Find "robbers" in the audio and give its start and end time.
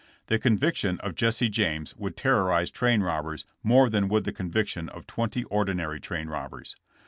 6.27-6.75